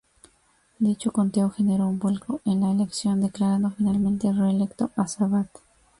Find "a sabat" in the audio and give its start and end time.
4.95-5.47